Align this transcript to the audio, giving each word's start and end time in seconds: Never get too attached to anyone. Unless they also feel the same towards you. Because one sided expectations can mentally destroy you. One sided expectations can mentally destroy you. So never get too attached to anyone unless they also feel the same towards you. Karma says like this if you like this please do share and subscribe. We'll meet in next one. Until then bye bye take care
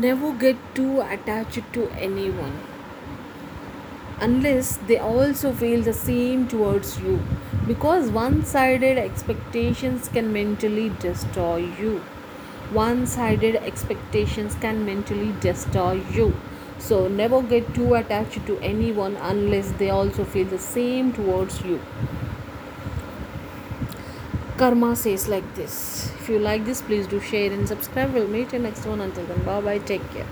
Never 0.00 0.30
get 0.32 0.56
too 0.74 1.00
attached 1.00 1.72
to 1.72 1.88
anyone. 1.92 2.58
Unless 4.20 4.76
they 4.88 4.98
also 4.98 5.52
feel 5.52 5.80
the 5.80 5.94
same 5.94 6.46
towards 6.46 6.98
you. 7.00 7.20
Because 7.66 8.10
one 8.10 8.44
sided 8.44 8.98
expectations 8.98 10.08
can 10.08 10.34
mentally 10.34 10.90
destroy 11.00 11.56
you. 11.80 12.00
One 12.72 13.06
sided 13.06 13.56
expectations 13.56 14.54
can 14.56 14.84
mentally 14.84 15.32
destroy 15.40 15.92
you. 16.12 16.34
So 16.78 17.08
never 17.08 17.40
get 17.40 17.74
too 17.74 17.94
attached 17.94 18.46
to 18.48 18.58
anyone 18.58 19.16
unless 19.16 19.70
they 19.72 19.88
also 19.88 20.24
feel 20.24 20.44
the 20.44 20.58
same 20.58 21.14
towards 21.14 21.62
you. 21.62 21.80
Karma 24.58 24.94
says 24.94 25.26
like 25.26 25.54
this 25.54 26.12
if 26.26 26.30
you 26.30 26.38
like 26.40 26.64
this 26.64 26.82
please 26.82 27.06
do 27.06 27.20
share 27.20 27.52
and 27.52 27.68
subscribe. 27.68 28.12
We'll 28.12 28.26
meet 28.26 28.52
in 28.52 28.64
next 28.64 28.84
one. 28.84 29.00
Until 29.00 29.24
then 29.26 29.44
bye 29.44 29.60
bye 29.60 29.78
take 29.78 30.10
care 30.10 30.26